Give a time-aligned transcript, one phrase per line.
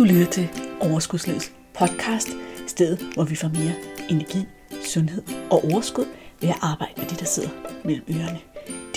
[0.00, 0.48] Du lytter til
[0.80, 2.28] Overskudslivets podcast,
[2.66, 3.74] stedet hvor vi får mere
[4.10, 4.38] energi,
[4.84, 6.04] sundhed og overskud
[6.40, 7.48] ved at arbejde med det, der sidder
[7.84, 8.40] mellem ørerne.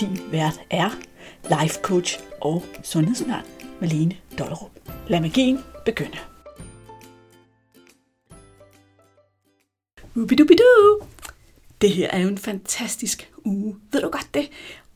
[0.00, 0.90] Din vært er
[1.60, 3.44] life coach og sundhedsundern
[3.80, 4.70] Malene Dollerup.
[5.08, 6.18] Lad magien begynde.
[10.14, 11.00] Ubidubidu!
[11.80, 13.76] Det her er jo en fantastisk uge.
[13.92, 14.50] Ved du godt det?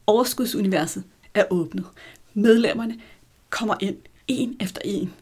[0.06, 1.04] Overskudsuniverset
[1.34, 1.86] er åbnet.
[2.34, 3.00] Medlemmerne
[3.50, 3.96] kommer ind
[4.28, 5.14] en efter en.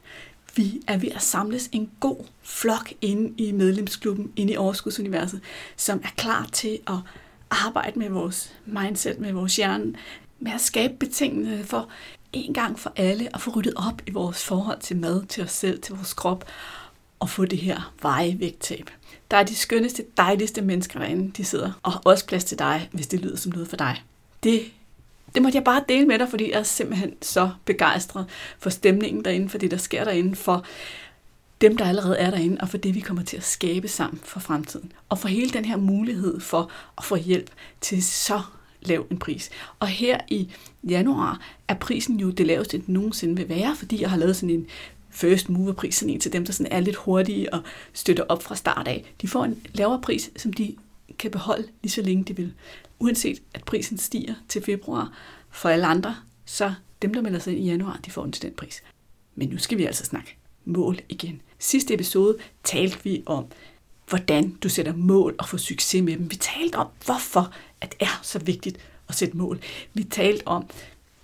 [0.57, 5.41] Vi er ved at samles en god flok inde i medlemsklubben, inde i Overskudsuniverset,
[5.77, 6.99] som er klar til at
[7.51, 9.95] arbejde med vores mindset, med vores hjerne,
[10.41, 11.89] med at skabe betingelserne for
[12.33, 15.53] en gang for alle at få ryddet op i vores forhold til mad, til os
[15.53, 16.45] selv, til vores krop,
[17.19, 18.91] og få det her veje vægttab.
[19.31, 23.07] Der er de skønneste, dejligste mennesker derinde, de sidder, og også plads til dig, hvis
[23.07, 24.03] det lyder som noget for dig.
[24.43, 24.73] Det
[25.35, 28.27] det måtte jeg bare dele med dig, fordi jeg er simpelthen så begejstret
[28.59, 30.65] for stemningen derinde, for det, der sker derinde, for
[31.61, 34.41] dem, der allerede er derinde, og for det, vi kommer til at skabe sammen for
[34.41, 34.93] fremtiden.
[35.09, 38.41] Og for hele den her mulighed for at få hjælp til så
[38.83, 39.51] lav en pris.
[39.81, 40.53] Og her i
[40.89, 44.51] januar er prisen jo det laveste, den nogensinde vil være, fordi jeg har lavet sådan
[44.51, 44.67] en
[45.11, 48.43] first mover pris, sådan en til dem, der sådan er lidt hurtige og støtter op
[48.43, 49.13] fra start af.
[49.23, 50.77] De får en lavere pris, som de
[51.19, 52.55] kan beholde lige så længe de vil.
[52.99, 55.13] Uanset at prisen stiger til februar
[55.51, 58.43] for alle andre, så dem, der melder sig ind i januar, de får en til
[58.43, 58.83] den pris.
[59.35, 61.43] Men nu skal vi altså snakke mål igen.
[61.59, 63.47] Sidste episode talte vi om,
[64.09, 66.31] hvordan du sætter mål og får succes med dem.
[66.31, 69.61] Vi talte om, hvorfor at det er så vigtigt at sætte mål.
[69.95, 70.67] Vi talte om,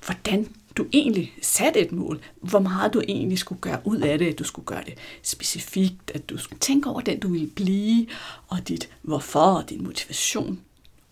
[0.07, 4.27] hvordan du egentlig satte et mål, hvor meget du egentlig skulle gøre ud af det,
[4.27, 8.07] at du skulle gøre det specifikt, at du skulle tænke over den, du ville blive,
[8.49, 10.61] og dit hvorfor og din motivation.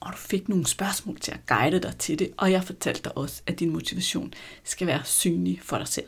[0.01, 3.19] Og du fik nogle spørgsmål til at guide dig til det, og jeg fortalte dig
[3.19, 6.07] også, at din motivation skal være synlig for dig selv.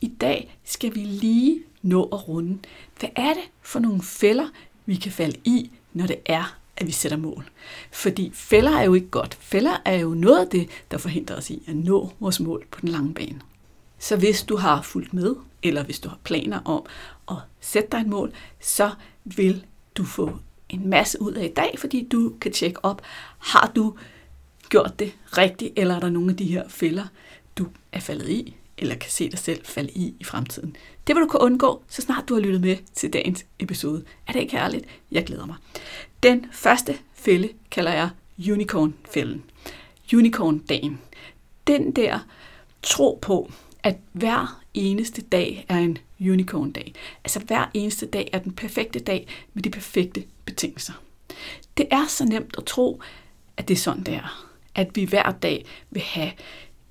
[0.00, 2.58] I dag skal vi lige nå at runde.
[3.00, 4.48] Hvad er det for nogle fælder,
[4.86, 7.50] vi kan falde i, når det er, at vi sætter mål.
[7.92, 9.38] Fordi fælder er jo ikke godt.
[9.40, 12.80] Fælder er jo noget af det, der forhindrer os i at nå vores mål på
[12.80, 13.40] den lange bane.
[13.98, 16.86] Så hvis du har fulgt med, eller hvis du har planer om
[17.30, 18.90] at sætte dig et mål, så
[19.24, 20.38] vil du få
[20.68, 23.02] en masse ud af i dag, fordi du kan tjekke op,
[23.38, 23.94] har du
[24.68, 27.04] gjort det rigtigt, eller er der nogle af de her fælder,
[27.58, 30.76] du er faldet i, eller kan se dig selv falde i i fremtiden.
[31.06, 34.04] Det vil du kunne undgå, så snart du har lyttet med til dagens episode.
[34.26, 34.84] Er det ikke herligt?
[35.10, 35.56] Jeg glæder mig.
[36.22, 38.10] Den første fælde kalder jeg
[38.52, 39.44] unicorn-fælden.
[40.14, 41.00] Unicorn-dagen.
[41.66, 42.18] Den der
[42.82, 43.52] tro på,
[43.82, 46.94] at hver eneste dag er en unicorn-dag.
[47.24, 50.92] Altså hver eneste dag er den perfekte dag med de perfekte betingelser.
[51.76, 53.02] Det er så nemt at tro,
[53.56, 54.50] at det er sådan, det er.
[54.74, 56.32] At vi hver dag vil have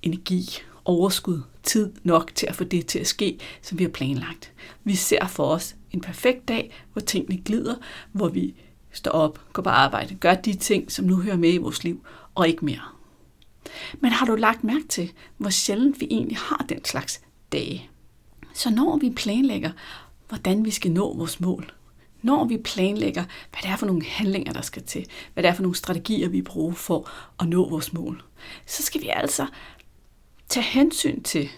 [0.02, 4.52] energi, overskud, tid nok til at få det til at ske, som vi har planlagt.
[4.84, 7.74] Vi ser for os en perfekt dag, hvor tingene glider,
[8.12, 8.54] hvor vi
[8.92, 12.04] står op, går på arbejde, gør de ting, som nu hører med i vores liv,
[12.34, 12.82] og ikke mere.
[14.00, 17.20] Men har du lagt mærke til, hvor sjældent vi egentlig har den slags
[17.52, 17.90] dage?
[18.54, 19.70] Så når vi planlægger,
[20.28, 21.72] hvordan vi skal nå vores mål,
[22.22, 25.54] når vi planlægger, hvad det er for nogle handlinger, der skal til, hvad det er
[25.54, 27.10] for nogle strategier, vi bruger for
[27.40, 28.22] at nå vores mål,
[28.66, 29.46] så skal vi altså
[30.48, 31.48] tage hensyn til,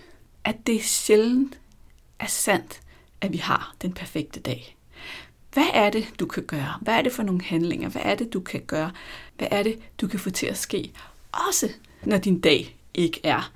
[0.45, 1.59] at det sjældent
[2.19, 2.81] er sandt,
[3.21, 4.77] at vi har den perfekte dag.
[5.53, 6.75] Hvad er det, du kan gøre?
[6.81, 7.89] Hvad er det for nogle handlinger?
[7.89, 8.91] Hvad er det, du kan gøre?
[9.39, 10.93] Hvad er det, du kan få til at ske?
[11.49, 11.69] Også
[12.05, 13.53] når din dag ikke er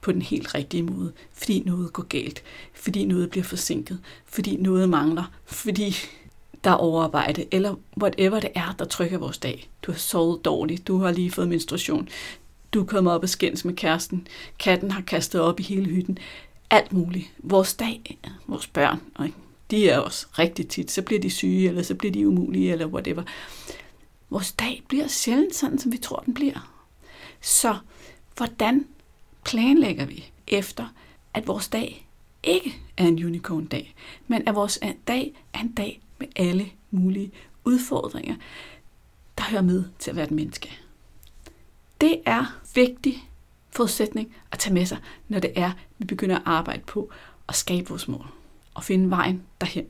[0.00, 2.42] på den helt rigtige måde, fordi noget går galt,
[2.74, 5.96] fordi noget bliver forsinket, fordi noget mangler, fordi
[6.64, 9.70] der er overarbejde, eller whatever det er, der trykker vores dag.
[9.82, 12.08] Du har sovet dårligt, du har lige fået menstruation,
[12.74, 14.26] du er kommet op og skændes med kæresten,
[14.58, 16.18] katten har kastet op i hele hytten,
[16.70, 17.32] alt muligt.
[17.38, 19.00] Vores dag, vores børn,
[19.70, 22.86] de er også rigtig tit, så bliver de syge, eller så bliver de umulige, eller
[22.86, 23.22] whatever.
[24.30, 26.72] Vores dag bliver sjældent sådan, som vi tror, den bliver.
[27.40, 27.76] Så
[28.36, 28.86] hvordan
[29.44, 30.86] planlægger vi efter,
[31.34, 32.06] at vores dag
[32.42, 33.94] ikke er en unicorn-dag,
[34.26, 34.78] men at vores
[35.08, 37.32] dag er en dag med alle mulige
[37.64, 38.36] udfordringer,
[39.38, 40.78] der hører med til at være et menneske.
[42.00, 42.44] Det er
[42.74, 43.30] vigtig
[43.70, 44.98] forudsætning at tage med sig,
[45.28, 47.10] når det er, vi begynder at arbejde på
[47.48, 48.26] at skabe vores mål
[48.74, 49.86] og finde vejen derhen.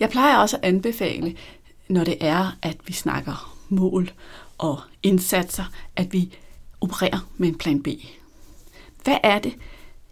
[0.00, 1.36] Jeg plejer også at anbefale,
[1.88, 4.10] når det er, at vi snakker mål
[4.58, 5.64] og indsatser,
[5.96, 6.34] at vi
[6.80, 7.88] opererer med en plan B.
[9.04, 9.56] Hvad er det,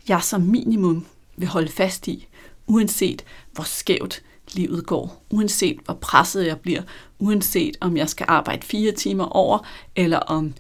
[0.09, 1.07] jeg som minimum
[1.37, 2.27] vil holde fast i,
[2.67, 6.83] uanset hvor skævt livet går, uanset hvor presset jeg bliver,
[7.19, 9.59] uanset om jeg skal arbejde fire timer over,
[9.97, 10.55] eller om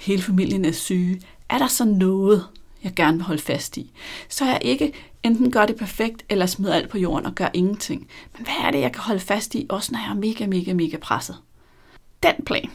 [0.00, 2.46] hele familien er syge, er der så noget,
[2.84, 3.92] jeg gerne vil holde fast i.
[4.28, 4.92] Så jeg ikke
[5.22, 8.08] enten gør det perfekt, eller smider alt på jorden og gør ingenting.
[8.36, 10.72] Men hvad er det, jeg kan holde fast i, også når jeg er mega, mega,
[10.72, 11.36] mega presset?
[12.22, 12.70] Den plan,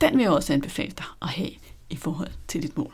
[0.00, 1.50] den vil jeg også anbefale dig at have
[1.90, 2.92] i forhold til dit mål.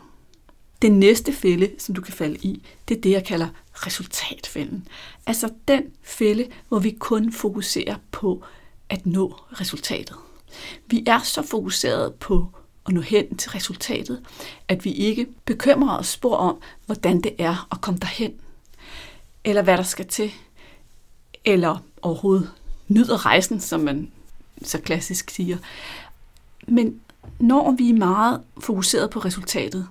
[0.83, 4.89] Den næste fælde, som du kan falde i, det er det, jeg kalder resultatfælden.
[5.27, 8.45] Altså den fælde, hvor vi kun fokuserer på
[8.89, 10.17] at nå resultatet.
[10.87, 12.49] Vi er så fokuseret på
[12.87, 14.23] at nå hen til resultatet,
[14.69, 18.33] at vi ikke bekymrer os spor om, hvordan det er at komme derhen,
[19.45, 20.33] eller hvad der skal til,
[21.45, 22.51] eller overhovedet
[22.89, 24.11] nyder rejsen, som man
[24.63, 25.59] så klassisk siger.
[26.69, 27.01] Men
[27.39, 29.89] når vi er meget fokuseret på resultatet,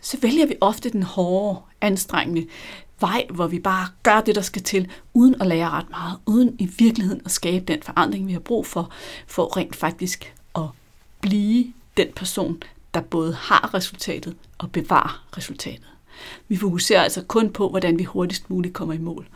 [0.00, 2.46] så vælger vi ofte den hårde, anstrengende
[3.00, 6.56] vej, hvor vi bare gør det, der skal til, uden at lære ret meget, uden
[6.58, 8.90] i virkeligheden at skabe den forandring, vi har brug for,
[9.26, 10.66] for rent faktisk at
[11.20, 12.62] blive den person,
[12.94, 15.86] der både har resultatet og bevarer resultatet.
[16.48, 19.26] Vi fokuserer altså kun på, hvordan vi hurtigst muligt kommer i mål.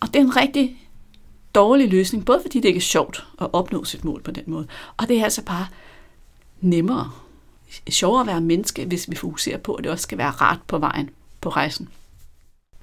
[0.00, 0.88] Og det er en rigtig
[1.54, 4.66] dårlig løsning, både fordi det ikke er sjovt at opnå sit mål på den måde,
[4.96, 5.66] og det er altså bare
[6.60, 7.12] nemmere,
[7.90, 10.78] sjovere at være menneske, hvis vi fokuserer på, at det også skal være rart på
[10.78, 11.88] vejen på rejsen.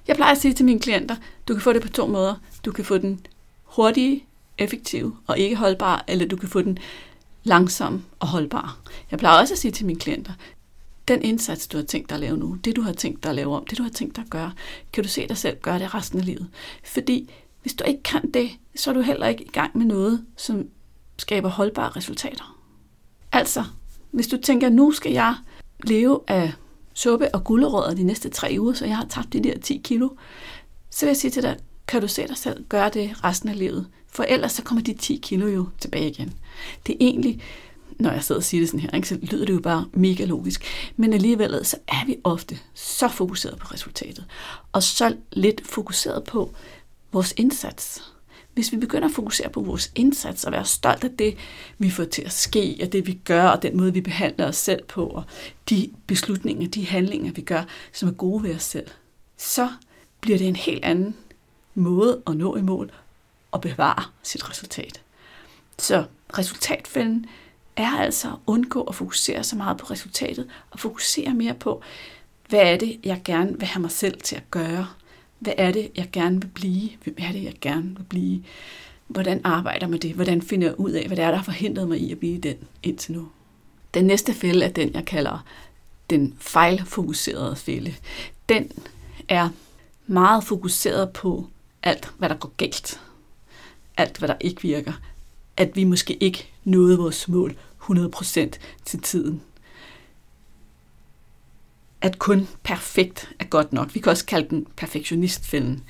[0.08, 1.16] Jeg plejer at sige til mine klienter,
[1.48, 2.34] du kan få det på to måder.
[2.64, 3.26] Du kan få den
[3.62, 4.24] hurtige,
[4.58, 6.78] effektive og ikke holdbar, eller du kan få den
[7.42, 8.78] langsom og holdbar.
[9.10, 10.32] Jeg plejer også at sige til mine klienter,
[11.08, 13.36] den indsats, du har tænkt dig at lave nu, det du har tænkt dig at
[13.36, 14.52] lave om, det du har tænkt dig at gøre,
[14.92, 16.48] kan du se dig selv gøre det resten af livet.
[16.84, 17.30] Fordi
[17.62, 20.68] hvis du ikke kan det, så er du heller ikke i gang med noget, som
[21.16, 22.56] skaber holdbare resultater.
[23.32, 23.64] Altså,
[24.10, 25.34] hvis du tænker, nu skal jeg
[25.84, 26.52] leve af
[26.94, 30.08] suppe og gulerødder de næste tre uger, så jeg har tabt de der 10 kilo,
[30.90, 31.56] så vil jeg sige til dig,
[31.88, 33.86] kan du se dig selv gøre det resten af livet?
[34.12, 36.32] For ellers så kommer de 10 kilo jo tilbage igen.
[36.86, 37.42] Det er egentlig,
[37.98, 40.24] når jeg sidder og siger det sådan her, ikke, så lyder det jo bare mega
[40.24, 40.64] logisk.
[40.96, 44.24] Men alligevel så er vi ofte så fokuseret på resultatet,
[44.72, 46.54] og så lidt fokuseret på
[47.12, 48.02] vores indsats.
[48.54, 51.36] Hvis vi begynder at fokusere på vores indsats og være stolt af det,
[51.78, 54.56] vi får til at ske, og det vi gør, og den måde, vi behandler os
[54.56, 55.22] selv på, og
[55.70, 57.62] de beslutninger, de handlinger, vi gør,
[57.92, 58.86] som er gode ved os selv,
[59.36, 59.68] så
[60.20, 61.16] bliver det en helt anden
[61.74, 62.92] måde at nå i mål
[63.50, 65.00] og bevare sit resultat.
[65.78, 66.04] Så
[66.38, 67.26] resultatfælden
[67.76, 71.82] er altså at undgå at fokusere så meget på resultatet, og fokusere mere på,
[72.48, 74.88] hvad er det, jeg gerne vil have mig selv til at gøre,
[75.38, 76.90] hvad er det, jeg gerne vil blive?
[77.04, 78.42] Hvem er det, jeg gerne vil blive?
[79.06, 80.14] Hvordan arbejder med det?
[80.14, 82.38] Hvordan finder jeg ud af, hvad det er, der har forhindret mig i at blive
[82.38, 83.28] den indtil nu?
[83.94, 85.44] Den næste fælde er den, jeg kalder
[86.10, 87.94] den fejlfokuserede fælde.
[88.48, 88.72] Den
[89.28, 89.48] er
[90.06, 91.46] meget fokuseret på
[91.82, 93.00] alt, hvad der går galt.
[94.00, 94.92] Alt, hvad der ikke virker.
[95.56, 98.50] At vi måske ikke nåede vores mål 100%
[98.84, 99.42] til tiden
[102.00, 103.94] at kun perfekt er godt nok.
[103.94, 105.84] Vi kan også kalde den perfektionistfælden.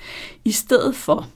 [0.45, 1.29] I stedet for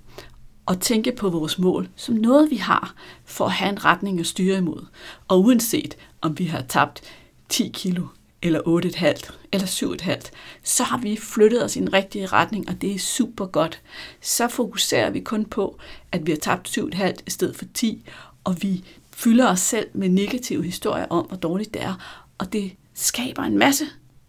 [0.68, 2.94] at tænke på vores mål som noget, vi har
[3.24, 4.86] for at have en retning at styre imod.
[5.28, 7.00] Og uanset om vi har tabt
[7.48, 8.06] 10 kilo,
[8.44, 10.30] eller 8,5 eller 7,5,
[10.62, 13.80] så har vi flyttet os i en rigtig retning, og det er super godt.
[14.20, 15.78] Så fokuserer vi kun på,
[16.12, 18.04] at vi har tabt 7,5 i stedet for 10,
[18.44, 22.72] og vi fylder os selv med negative historier om, hvor dårligt det er, og det
[22.94, 23.84] skaber en masse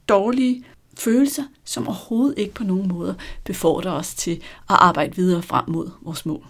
[0.10, 0.64] dårlige
[0.98, 4.32] følelser, som overhovedet ikke på nogen måde befordrer os til
[4.70, 6.46] at arbejde videre frem mod vores mål.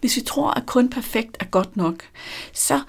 [0.00, 2.02] Hvis vi tror, at kun perfekt er godt nok,
[2.52, 2.80] så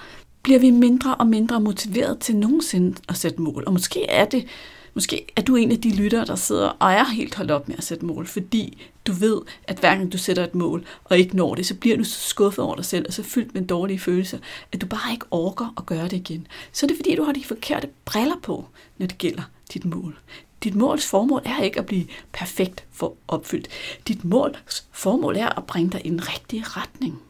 [0.43, 3.63] bliver vi mindre og mindre motiveret til nogensinde at sætte mål.
[3.67, 4.47] Og måske er det
[4.93, 7.75] Måske er du en af de lyttere, der sidder og er helt holdt op med
[7.77, 11.35] at sætte mål, fordi du ved, at hver gang du sætter et mål og ikke
[11.35, 13.99] når det, så bliver du så skuffet over dig selv og så fyldt med dårlige
[13.99, 14.37] følelser,
[14.71, 16.47] at du bare ikke orker at gøre det igen.
[16.71, 18.65] Så er det fordi, du har de forkerte briller på,
[18.97, 19.43] når det gælder
[19.73, 20.19] dit mål.
[20.63, 23.67] Dit måls formål er ikke at blive perfekt for opfyldt.
[24.07, 27.21] Dit måls formål er at bringe dig i en rigtige retning.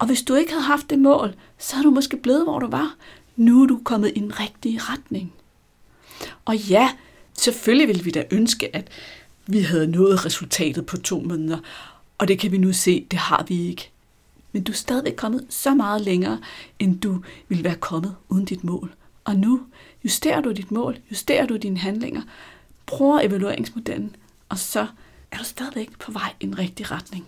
[0.00, 2.66] Og hvis du ikke havde haft det mål, så havde du måske blevet, hvor du
[2.66, 2.94] var.
[3.36, 5.32] Nu er du kommet i en rigtig retning.
[6.44, 6.90] Og ja,
[7.34, 8.88] selvfølgelig ville vi da ønske, at
[9.46, 11.58] vi havde nået resultatet på to måneder,
[12.18, 13.90] og det kan vi nu se, det har vi ikke.
[14.52, 16.40] Men du er stadigvæk kommet så meget længere,
[16.78, 18.94] end du ville være kommet uden dit mål.
[19.24, 19.60] Og nu
[20.04, 22.22] justerer du dit mål, justerer du dine handlinger,
[22.86, 24.16] bruger evalueringsmodellen,
[24.48, 24.86] og så
[25.30, 27.26] er du stadigvæk på vej i en rigtig retning.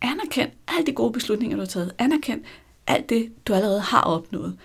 [0.00, 1.94] Anerkend alle de gode beslutninger, du har taget.
[1.98, 2.42] Anerkend
[2.86, 4.58] alt det, du allerede har opnået.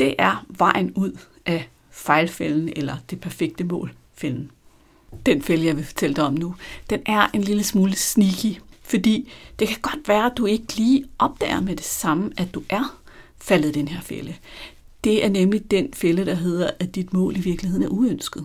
[0.00, 4.50] Det er vejen ud af fejlfælden eller det perfekte målfælden.
[5.26, 6.54] Den fælde, jeg vil fortælle dig om nu,
[6.90, 11.04] den er en lille smule sneaky, fordi det kan godt være, at du ikke lige
[11.18, 13.00] opdager med det samme, at du er
[13.38, 14.34] faldet i den her fælde.
[15.04, 18.44] Det er nemlig den fælde, der hedder, at dit mål i virkeligheden er uønsket.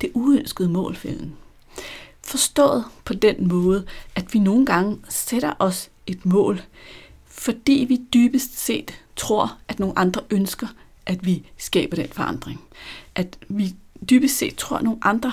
[0.00, 1.36] det uønskede målfælden.
[2.24, 6.62] Forstået på den måde, at vi nogle gange sætter os et mål,
[7.26, 10.66] fordi vi dybest set tror, at nogle andre ønsker,
[11.06, 12.60] at vi skaber den forandring.
[13.14, 13.74] At vi
[14.10, 15.32] dybest set tror, at nogle andre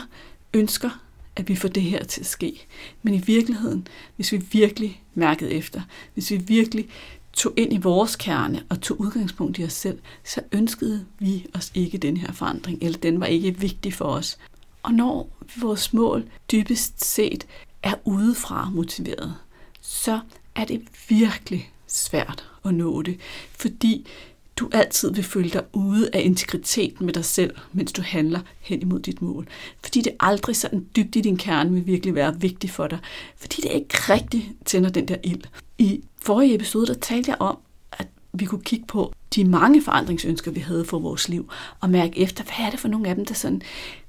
[0.54, 0.90] ønsker,
[1.36, 2.66] at vi får det her til at ske.
[3.04, 5.82] Men i virkeligheden, hvis vi virkelig mærkede efter,
[6.14, 6.88] hvis vi virkelig
[7.34, 11.72] tog ind i vores kerne og tog udgangspunkt i os selv, så ønskede vi os
[11.74, 14.38] ikke den her forandring, eller den var ikke vigtig for os.
[14.84, 15.30] Og når
[15.62, 17.48] vores mål dybest set
[17.84, 19.36] er udefra motiveret,
[19.82, 20.20] så
[20.56, 23.20] er det virkelig svært at nå det,
[23.52, 24.08] fordi
[24.56, 28.82] du altid vil føle dig ude af integriteten med dig selv, mens du handler hen
[28.82, 29.48] imod dit mål.
[29.84, 33.00] Fordi det aldrig sådan dybt i din kerne vil virkelig være vigtigt for dig.
[33.38, 35.42] Fordi det ikke rigtigt tænder den der ild.
[35.78, 37.58] I forrige episode, der talte jeg om,
[37.92, 42.20] at vi kunne kigge på de mange forandringsønsker, vi havde for vores liv, og mærke
[42.20, 43.62] efter, hvad er det for nogle af dem, der sådan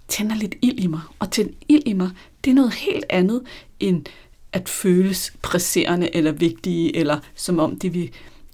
[0.09, 1.01] tænder lidt ild i mig.
[1.19, 2.11] Og tænde ild i mig,
[2.45, 3.43] det er noget helt andet
[3.81, 4.05] end
[4.53, 8.11] at føles presserende eller vigtige, eller som om det vil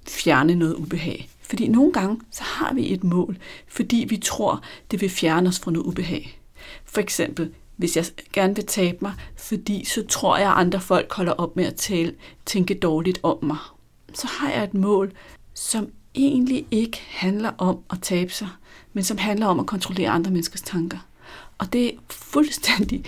[0.08, 1.28] fjerne noget ubehag.
[1.42, 3.38] Fordi nogle gange, så har vi et mål,
[3.68, 6.40] fordi vi tror, det vil fjerne os fra noget ubehag.
[6.84, 11.12] For eksempel, hvis jeg gerne vil tabe mig, fordi så tror jeg, at andre folk
[11.12, 12.14] holder op med at tale,
[12.46, 13.56] tænke dårligt om mig.
[14.14, 15.12] Så har jeg et mål,
[15.54, 18.48] som egentlig ikke handler om at tabe sig,
[18.92, 20.98] men som handler om at kontrollere andre menneskers tanker.
[21.58, 23.04] Og det er fuldstændig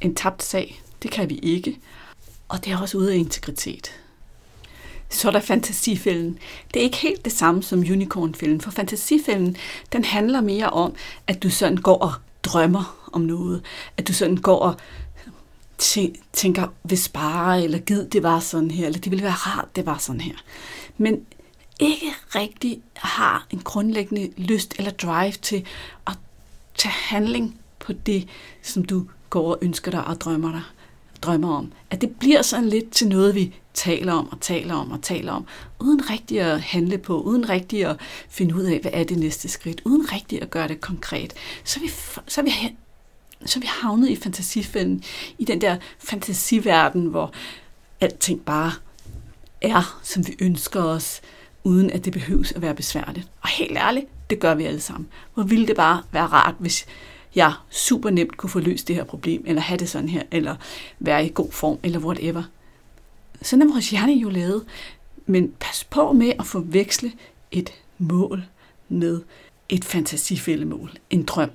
[0.00, 0.82] en tabt sag.
[1.02, 1.78] Det kan vi ikke.
[2.48, 3.90] Og det er også ude af integritet.
[5.10, 6.38] Så er der fantasifælden.
[6.74, 9.56] Det er ikke helt det samme som unicornfælden, for fantasifælden,
[9.92, 10.94] den handler mere om,
[11.26, 12.12] at du sådan går og
[12.42, 13.64] drømmer om noget.
[13.96, 14.74] At du sådan går og
[16.32, 19.86] tænker, hvis bare, eller gid det var sådan her, eller det ville være rart, det
[19.86, 20.34] var sådan her.
[20.98, 21.26] Men
[21.80, 25.66] ikke rigtig har en grundlæggende lyst eller drive til
[26.06, 26.12] at
[26.74, 28.28] tage handling på det,
[28.62, 30.62] som du går og ønsker dig og drømmer dig
[31.22, 31.72] drømmer om.
[31.90, 35.32] At det bliver sådan lidt til noget, vi taler om og taler om og taler
[35.32, 35.46] om,
[35.80, 37.96] uden rigtig at handle på, uden rigtig at
[38.28, 41.32] finde ud af, hvad er det næste skridt, uden rigtig at gøre det konkret.
[41.64, 41.88] Så er vi,
[42.28, 42.50] så er vi,
[43.46, 45.02] så er vi havnet i fantasifælden,
[45.38, 47.32] i den der fantasiverden, hvor
[48.00, 48.72] alting bare
[49.60, 51.20] er, som vi ønsker os,
[51.64, 53.28] uden at det behøves at være besværligt.
[53.42, 55.08] Og helt ærligt, det gør vi alle sammen.
[55.34, 56.86] Hvor ville det bare være rart, hvis
[57.34, 60.56] jeg super nemt kunne få løst det her problem, eller have det sådan her, eller
[60.98, 62.42] være i god form, eller whatever.
[63.42, 64.64] Sådan er vores hjerne jo lavet.
[65.26, 67.12] Men pas på med at forveksle
[67.50, 68.44] et mål
[68.88, 69.20] med
[69.68, 71.50] et fantasifældemål, en drøm.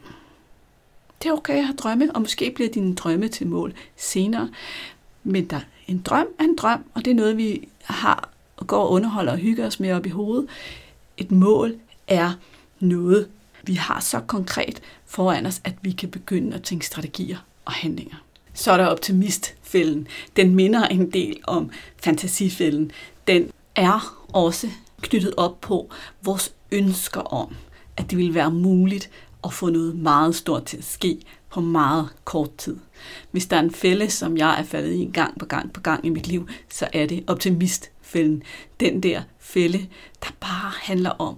[1.23, 4.49] Det er okay at have drømme, og måske bliver dine drømme til mål senere.
[5.23, 8.83] Men der, en drøm er en drøm, og det er noget, vi har og går
[8.83, 10.47] og underholder og hygger os med op i hovedet.
[11.17, 11.75] Et mål
[12.07, 12.33] er
[12.79, 13.29] noget,
[13.67, 18.15] vi har så konkret foran os, at vi kan begynde at tænke strategier og handlinger.
[18.53, 20.07] Så er der optimistfælden.
[20.35, 21.71] Den minder en del om
[22.03, 22.91] fantasifælden.
[23.27, 24.67] Den er også
[25.01, 25.89] knyttet op på
[26.23, 27.55] vores ønsker om,
[27.97, 29.09] at det vil være muligt
[29.43, 31.19] at få noget meget stort til at ske
[31.49, 32.77] på meget kort tid.
[33.31, 36.05] Hvis der er en fælde, som jeg er faldet i gang på gang på gang
[36.05, 38.43] i mit liv, så er det optimistfælden.
[38.79, 39.87] Den der fælde,
[40.23, 41.37] der bare handler om,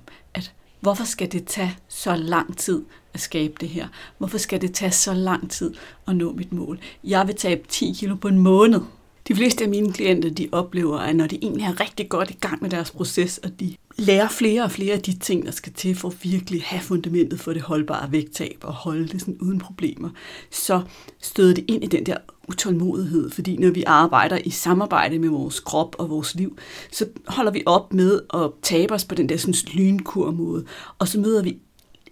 [0.80, 2.82] Hvorfor skal det tage så lang tid
[3.14, 3.88] at skabe det her?
[4.18, 5.74] Hvorfor skal det tage så lang tid
[6.08, 6.80] at nå mit mål?
[7.04, 8.82] Jeg vil tabe 10 kilo på en måned.
[9.28, 12.38] De fleste af mine klienter, de oplever, at når de egentlig er rigtig godt i
[12.42, 15.74] gang med deres proces, og de lærer flere og flere af de ting, der skal
[15.74, 19.60] til for at virkelig have fundamentet for det holdbare vægttab og holde det sådan uden
[19.60, 20.10] problemer,
[20.52, 20.82] så
[21.22, 22.18] støder det ind i den der
[22.50, 26.58] utålmodighed, fordi når vi arbejder i samarbejde med vores krop og vores liv,
[26.92, 30.66] så holder vi op med at tabe os på den der sådan lynkur-måde,
[31.00, 31.58] og så møder vi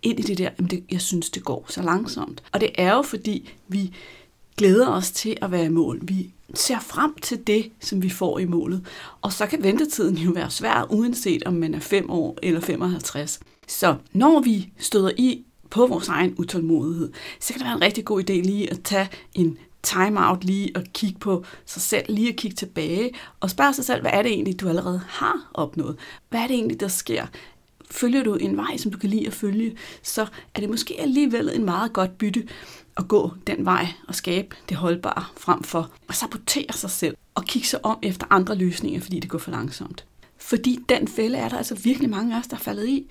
[0.03, 2.44] ind i det der, jamen det, jeg synes, det går så langsomt.
[2.51, 3.94] Og det er jo fordi, vi
[4.58, 6.00] glæder os til at være i mål.
[6.01, 8.86] Vi ser frem til det, som vi får i målet.
[9.22, 13.39] Og så kan ventetiden jo være svær, uanset om man er 5 år eller 55.
[13.67, 18.06] Så når vi støder i på vores egen utålmodighed, så kan det være en rigtig
[18.06, 22.36] god idé lige at tage en time-out lige at kigge på sig selv, lige at
[22.36, 25.98] kigge tilbage og spørge sig selv, hvad er det egentlig, du allerede har opnået?
[26.30, 27.26] Hvad er det egentlig, der sker?
[27.92, 31.52] Følger du en vej, som du kan lide at følge, så er det måske alligevel
[31.56, 32.48] en meget godt bytte
[32.98, 37.46] at gå den vej og skabe det holdbare frem for at sabotere sig selv og
[37.46, 40.06] kigge sig om efter andre løsninger, fordi det går for langsomt.
[40.38, 43.10] Fordi den fælde er der altså virkelig mange af os, der er faldet i.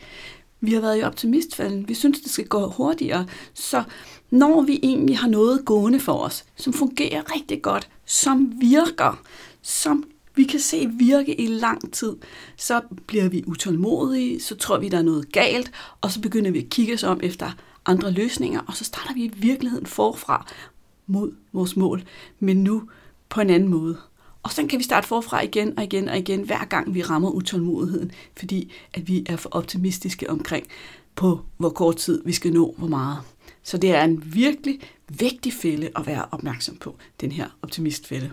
[0.60, 1.88] Vi har været i optimistfælden.
[1.88, 3.26] Vi synes, det skal gå hurtigere.
[3.54, 3.84] Så
[4.30, 9.22] når vi egentlig har noget gående for os, som fungerer rigtig godt, som virker,
[9.62, 12.16] som vi kan se virke i lang tid,
[12.56, 15.70] så bliver vi utålmodige, så tror vi, der er noget galt,
[16.00, 17.50] og så begynder vi at kigge os om efter
[17.86, 20.46] andre løsninger, og så starter vi i virkeligheden forfra
[21.06, 22.02] mod vores mål,
[22.40, 22.82] men nu
[23.28, 23.96] på en anden måde.
[24.46, 27.30] Og så kan vi starte forfra igen og igen og igen, hver gang vi rammer
[27.30, 30.66] utålmodigheden, fordi at vi er for optimistiske omkring,
[31.14, 33.18] på hvor kort tid vi skal nå hvor meget.
[33.62, 38.30] Så det er en virkelig vigtig fælde at være opmærksom på, den her optimistfælde.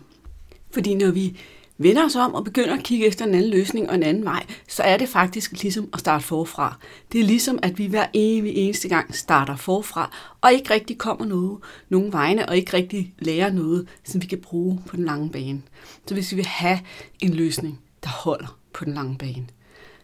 [0.72, 1.38] Fordi når vi
[1.78, 4.46] vender os om og begynder at kigge efter en anden løsning og en anden vej,
[4.68, 6.78] så er det faktisk ligesom at starte forfra.
[7.12, 11.26] Det er ligesom, at vi hver evig eneste gang starter forfra, og ikke rigtig kommer
[11.26, 15.30] noget, nogen vegne, og ikke rigtig lærer noget, som vi kan bruge på den lange
[15.30, 15.62] bane.
[16.08, 16.80] Så hvis vi vil have
[17.20, 19.48] en løsning, der holder på den lange bane,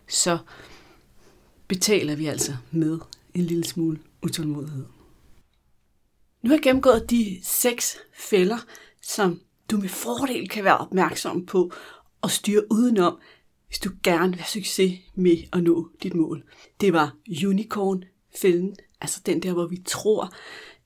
[0.08, 0.38] så
[1.68, 3.00] betaler vi altså med
[3.34, 4.86] en lille smule utålmodighed.
[6.44, 8.58] Nu har jeg gennemgået de seks fælder,
[9.02, 9.40] som
[9.72, 11.72] du med fordel kan være opmærksom på
[12.22, 13.20] og styre udenom,
[13.68, 16.44] hvis du gerne vil have succes med at nå dit mål.
[16.82, 20.34] Det var unicorn-fælden, altså den der, hvor vi tror,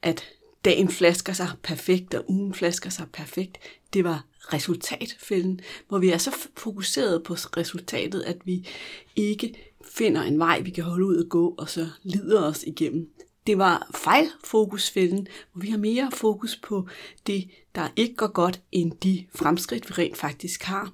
[0.02, 0.24] at
[0.66, 3.58] dagen flasker sig perfekt, og ugen flasker sig perfekt.
[3.94, 8.68] Det var resultatfælden, hvor vi er så fokuseret på resultatet, at vi
[9.16, 13.10] ikke finder en vej, vi kan holde ud og gå, og så lider os igennem
[13.48, 16.88] det var fejlfokusfælden, hvor vi har mere fokus på
[17.28, 20.92] det, der ikke går godt, end de fremskridt, vi rent faktisk har.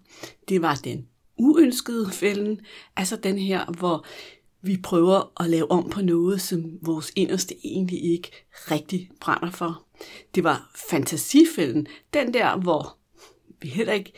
[0.49, 2.61] Det var den uønskede fælden,
[2.95, 4.05] altså den her, hvor
[4.61, 9.85] vi prøver at lave om på noget, som vores inderste egentlig ikke rigtig brænder for.
[10.35, 12.97] Det var fantasifælden, den der, hvor
[13.61, 14.13] vi heller ikke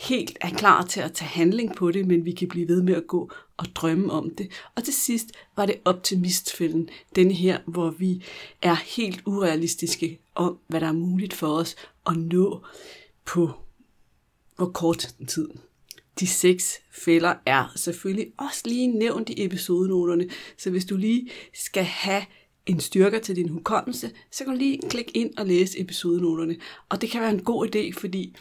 [0.00, 2.94] helt er klar til at tage handling på det, men vi kan blive ved med
[2.94, 4.50] at gå og drømme om det.
[4.76, 5.26] Og til sidst
[5.56, 8.22] var det optimistfælden, den her, hvor vi
[8.62, 11.76] er helt urealistiske om, hvad der er muligt for os
[12.06, 12.64] at nå
[13.24, 13.50] på
[14.56, 15.48] hvor kort tid.
[16.20, 21.84] De seks fælder er selvfølgelig også lige nævnt i episodenoterne, så hvis du lige skal
[21.84, 22.24] have
[22.66, 26.56] en styrker til din hukommelse, så kan du lige klikke ind og læse episodenoterne.
[26.88, 28.36] Og det kan være en god idé, fordi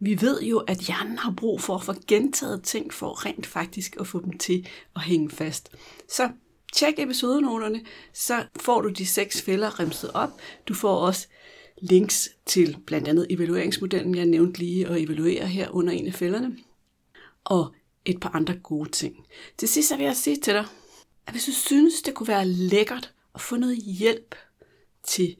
[0.00, 3.96] vi ved jo, at hjernen har brug for at få gentaget ting for rent faktisk
[4.00, 5.70] at få dem til at hænge fast.
[6.08, 6.30] Så
[6.72, 7.80] tjek episodenoterne,
[8.12, 10.30] så får du de seks fælder remset op.
[10.68, 11.26] Du får også
[11.82, 16.58] links til blandt andet evalueringsmodellen, jeg nævnte lige at evaluere her under en af fælderne,
[17.44, 19.26] og et par andre gode ting.
[19.58, 20.66] Til sidst vil jeg sige til dig,
[21.26, 24.34] at hvis du synes, det kunne være lækkert at få noget hjælp
[25.02, 25.36] til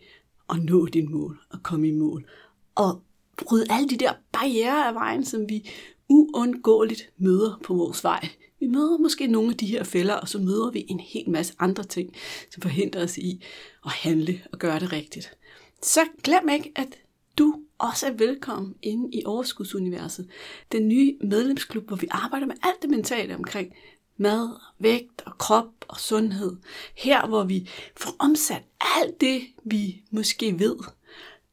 [0.51, 2.29] at nå din mål og komme i mål,
[2.75, 3.03] og
[3.37, 5.71] bryde alle de der barriere af vejen, som vi
[6.09, 8.29] uundgåeligt møder på vores vej.
[8.61, 11.55] Vi møder måske nogle af de her fælder, og så møder vi en hel masse
[11.59, 12.15] andre ting,
[12.51, 13.45] som forhindrer os i
[13.87, 15.37] at handle og gøre det rigtigt.
[15.83, 16.99] Så glem ikke, at
[17.39, 20.29] du også er velkommen inde i Overskudsuniverset.
[20.73, 23.75] Den nye medlemsklub, hvor vi arbejder med alt det mentale omkring
[24.17, 26.57] mad, vægt og krop og sundhed.
[26.95, 28.63] Her, hvor vi får omsat
[28.97, 30.77] alt det, vi måske ved,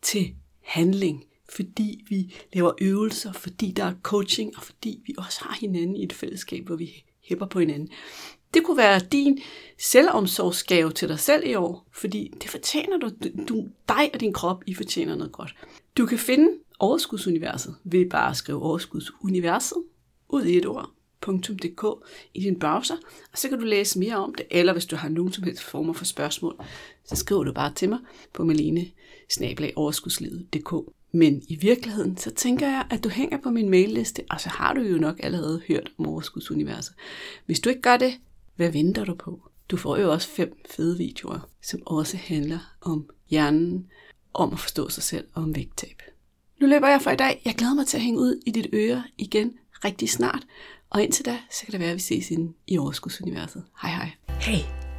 [0.02, 1.24] til handling
[1.56, 6.04] fordi vi laver øvelser, fordi der er coaching, og fordi vi også har hinanden i
[6.04, 7.90] et fællesskab, hvor vi hæpper på hinanden.
[8.54, 9.40] Det kunne være din
[9.80, 13.12] selvomsorgsgave til dig selv i år, fordi det fortjener du.
[13.48, 13.68] du.
[13.88, 15.56] Dig og din krop, I fortjener noget godt.
[15.98, 19.78] Du kan finde Overskudsuniverset ved bare at skrive Overskudsuniverset
[20.30, 20.90] ud i et ord
[21.28, 21.86] .dk
[22.34, 22.96] i din browser,
[23.32, 25.64] og så kan du læse mere om det, eller hvis du har nogen som helst
[25.64, 26.56] former for spørgsmål,
[27.06, 28.00] så skriver du bare til mig
[28.34, 28.86] på malene
[31.14, 34.74] men i virkeligheden, så tænker jeg, at du hænger på min mailliste, og så har
[34.74, 36.96] du jo nok allerede hørt om Overskudsuniverset.
[37.46, 38.14] Hvis du ikke gør det,
[38.56, 39.50] hvad venter du på?
[39.70, 43.88] Du får jo også fem fede videoer, som også handler om hjernen,
[44.34, 46.02] om at forstå sig selv og om vægttab.
[46.62, 47.42] Nu løber jeg for i dag.
[47.46, 49.54] Jeg glæder mig til at hænge ud i dit øre igen
[49.86, 50.44] rigtig snart.
[50.90, 53.64] Og indtil da, så kan det være, at vi ses inde i Overskudsuniverset.
[53.82, 54.12] Hej hej.
[54.40, 54.83] Hey,